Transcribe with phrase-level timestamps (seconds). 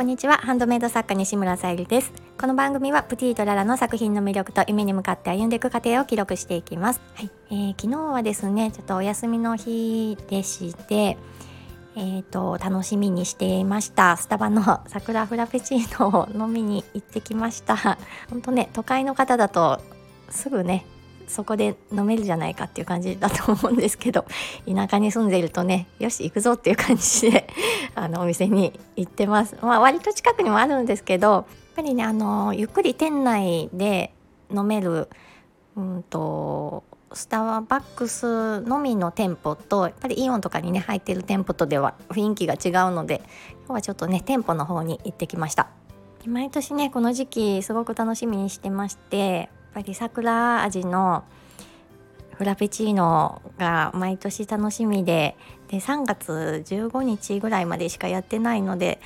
[0.00, 0.38] こんにちは。
[0.38, 2.10] ハンドメイド作家西村さゆりです。
[2.40, 7.02] この番組はプティとララの作品の魅力と夢に向かって歩んでいく過程を記録していきます。
[7.16, 11.18] はい、えー、昨日はですねちょっとお休みの日でして
[11.96, 14.16] えーと、楽しみにしていました。
[14.16, 17.76] スタバの桜フラペチーノを飲みに行ってきました。
[18.30, 19.82] 本当ね都会の方だと
[20.30, 20.86] すぐね
[21.30, 24.26] そこで飲めるじゃないかっていう感じだと思うんですけど
[24.72, 27.48] 田舎に住んでいるとねよし行くぞっていう感じで
[27.94, 31.44] あのお店に行ってます、まあ、割と近くにもあるんですけどやっ
[31.76, 34.12] ぱりねあのゆっくり店内で
[34.54, 35.08] 飲める
[35.76, 43.22] うんとスターバックスのみの店舗とやっぱりイオンとかにね入ってる店舗とでは雰囲気が違うので
[43.66, 45.68] 今日はちょっとね店舗の方に行ってきました。
[46.26, 51.24] 毎年ねこの時期すごく楽しみにしてましてぱり桜味の
[52.40, 55.36] フラペチーノが毎年楽しみで
[55.68, 58.98] で3月15日ぐらいまでしかやってないので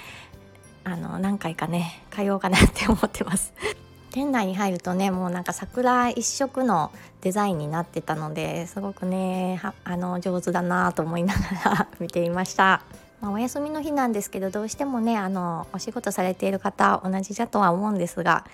[0.84, 3.52] あの何回かね通おうかなって思ってます。
[4.12, 12.82] 店内に入るとねもうなんか桜一色のデザインになってたのですごくねあの上手だなと思いながら 見ていました、
[13.20, 18.44] まあ、お休みの日なんですけどどうしてもねあのお仕事されている方同じだとは思うんですが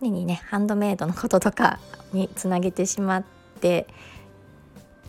[0.00, 1.78] 常にねハンドメイドのこととか
[2.12, 3.24] につなげてしまっ
[3.60, 3.86] て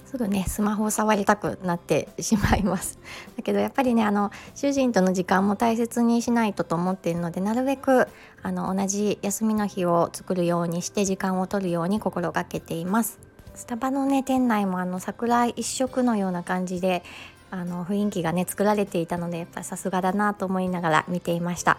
[0.06, 2.98] すぐねスマホを触りたくなってしまいます。
[3.36, 8.08] だけどやっぱりねあの主人との時間も大切にしないとと思っているのでなるべく
[8.42, 13.20] あの同じ休みの日を作るようにして時間を取るように心がけています。
[13.54, 17.04] スタバのね店内もあの桜一色のような感じで
[17.52, 21.78] あの雰囲気がね作られていたのでやっぱさすがだなと思いながら見ていました。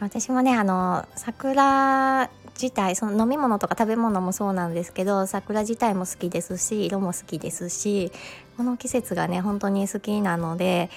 [0.00, 8.10] 私もねあの桜自体その飲み物とか食べ物もそうなんですけど桜自体も好きですし色も好きですし
[8.56, 10.90] この季節がね本当に好きなので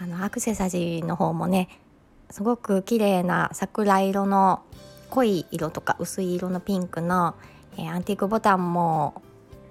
[0.00, 1.68] あのアクセサリーの方もね
[2.30, 4.62] すごく綺麗な桜色の
[5.10, 7.34] 濃い色とか薄い色のピンクの、
[7.76, 9.22] えー、アンティークボタンも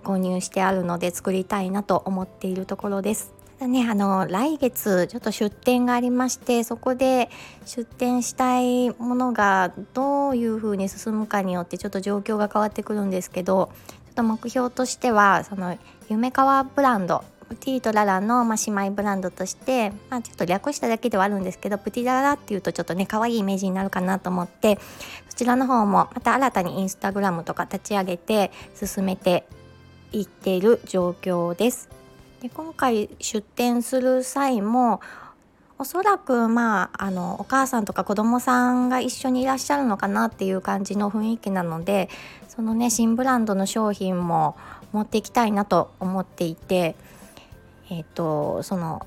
[0.03, 3.33] 購入してあるので作りたいなと思っているところです。
[3.61, 7.29] だねあの来月ちょっと出店がありましてそこで
[7.65, 13.71] 出店したいものがどういう風に進むかによってちょっと状況が変わってくるんですけど
[14.07, 15.77] ちょっと目標としてはその
[16.09, 24.79] 夢川ブランドプティとララの、ま、姉妹ブランドとして、まあ、ちょっと略しただけではあるんですけどプティララっていうとちょっとね可愛いイメージになるかなと思って
[25.29, 29.45] そちらの方もまた新たにインスタグラムとか立ち上げて進めて
[30.13, 32.00] いっている状況です。
[32.41, 34.99] で今回出店する際も
[35.77, 42.09] おそらくまああのお母さんとか子供さんが一緒にいらっしゃるのかなっていう感じの雰囲気なので
[42.47, 44.57] そのね新ブランドの商品も
[44.91, 46.95] 持っていきたいなと思っていて
[47.91, 49.05] えっ、ー、とその、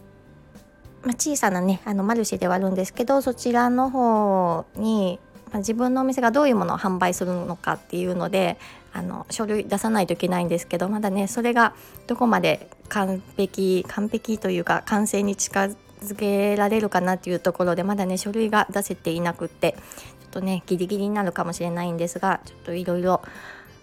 [1.03, 5.19] まあ、小さなねあのマルシェではあるんですけどそちらの方に
[5.55, 8.59] まあ、自分のお店がどういうものを販売するのかっていうので
[8.95, 11.75] あの書類出さないといけないんですけどまだねそれが
[12.07, 15.69] どこまで完璧完璧というか完成に近
[16.01, 23.21] づけられるかなっていうところでまだね書類が出せていなくってちょっとねギリギリになるかもしれないんですがちょっといろいろ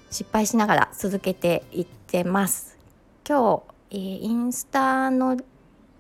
[0.10, 2.78] 失敗しながら続けていってます。
[3.28, 5.38] 今日、えー、インスタの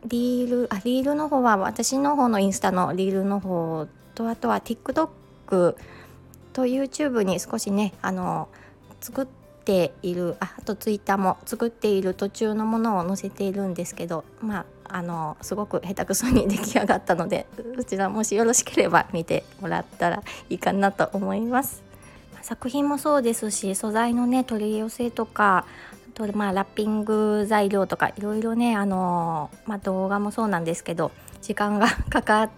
[0.06, 5.10] リールあリールの方は私の方のインスタのリールの方とあとは TikTok
[5.48, 8.50] と YouTube に少しねあの
[9.02, 17.48] 作っているああと Twitter も作っている途中のものを載せているんですけどまああのすごく下手くそに出来上がったので
[17.78, 21.84] そちらもしよろしければ見てもらったらいいかなと思います。
[22.42, 25.66] 作品もそうですし素材のね取り寄せとか
[26.10, 31.12] あとまあラッピング材料とかいろいろねあの、まあ、動画もそうなんですけど
[31.42, 32.50] 時間が かかっ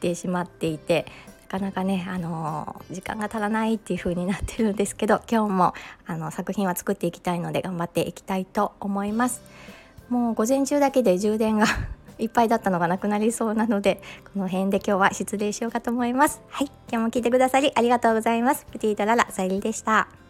[0.00, 1.06] てしまっていて
[1.46, 5.74] かなかね、あの時間が足らないっていう風になってるんですけど 今日も
[6.06, 9.42] あの作品は作っていきたいので頑張っていきたいと思います。
[10.08, 11.66] もう午前中だけで充電が
[12.18, 14.00] いっぱいだったのがなくなりそうなので
[14.32, 16.40] この辺で今日は失礼しようかと思います。
[16.48, 18.66] はい今日も聞いてくださりありがとうございます。
[18.70, 20.25] プティートララさゆりでした。